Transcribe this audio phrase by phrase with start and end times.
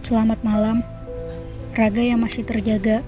[0.00, 0.80] Selamat malam,
[1.76, 3.04] raga yang masih terjaga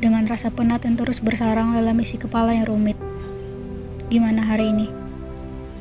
[0.00, 2.96] dengan rasa penat yang terus bersarang dalam isi kepala yang rumit.
[4.08, 4.88] Gimana hari ini?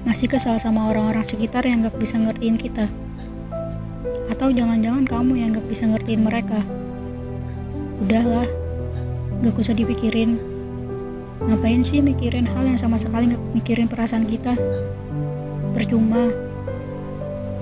[0.04, 2.92] Masih kesal sama orang-orang sekitar yang gak bisa ngertiin kita?
[4.28, 6.60] Atau jangan-jangan kamu yang gak bisa ngertiin mereka?
[8.04, 8.46] Udahlah,
[9.40, 10.36] gak usah dipikirin.
[11.47, 14.52] Ngapain sih mikirin hal yang sama sekali gak mikirin perasaan kita?
[15.72, 16.27] Percuma.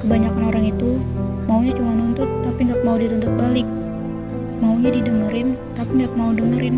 [0.03, 0.99] Kebanyakan orang itu
[1.47, 3.63] maunya cuma nuntut tapi gak mau dituntut balik.
[4.59, 6.75] Maunya didengerin tapi gak mau dengerin.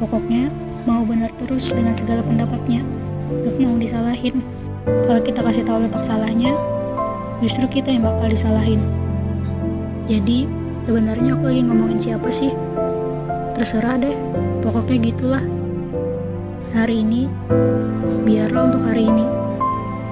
[0.00, 0.48] Pokoknya
[0.88, 2.80] mau benar terus dengan segala pendapatnya.
[3.44, 4.40] Gak mau disalahin.
[4.86, 6.56] Kalau kita kasih tahu letak salahnya,
[7.44, 8.80] justru kita yang bakal disalahin.
[10.06, 10.46] Jadi,
[10.86, 12.54] sebenarnya aku lagi ngomongin siapa sih?
[13.58, 14.14] Terserah deh,
[14.62, 15.44] pokoknya gitulah.
[16.72, 17.26] Hari ini,
[18.22, 18.75] biarlah untuk.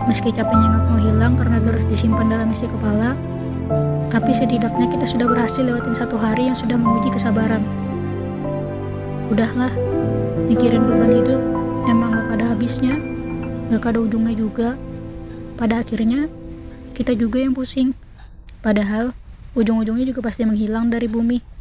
[0.05, 3.17] Meski capeknya nggak mau hilang karena terus disimpan dalam isi kepala,
[4.13, 7.65] tapi setidaknya kita sudah berhasil lewatin satu hari yang sudah menguji kesabaran.
[9.33, 9.73] Udahlah,
[10.47, 11.41] mikirin beban hidup
[11.89, 12.95] emang gak ada habisnya,
[13.73, 14.77] gak ada ujungnya juga.
[15.57, 16.29] Pada akhirnya,
[16.93, 17.97] kita juga yang pusing.
[18.61, 19.17] Padahal,
[19.57, 21.54] ujung-ujungnya juga pasti menghilang dari bumi.